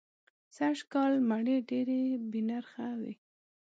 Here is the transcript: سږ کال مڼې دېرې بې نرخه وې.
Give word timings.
سږ 0.55 0.77
کال 0.93 1.13
مڼې 1.29 1.57
دېرې 1.69 2.01
بې 2.31 2.41
نرخه 2.49 2.87
وې. 3.01 3.13